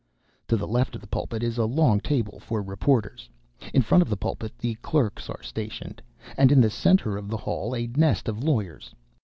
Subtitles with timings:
[0.47, 3.29] To the left of the pulpit is a long table for reporters;
[3.71, 6.01] in front of the pulpit the clerks are stationed,
[6.37, 8.95] and in the centre of the hall a nest of lawyers.